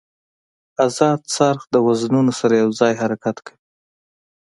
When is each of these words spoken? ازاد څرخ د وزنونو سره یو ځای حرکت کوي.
ازاد 0.85 1.19
څرخ 1.35 1.61
د 1.73 1.75
وزنونو 1.87 2.31
سره 2.39 2.53
یو 2.63 2.69
ځای 2.79 2.93
حرکت 3.01 3.37
کوي. 3.45 3.57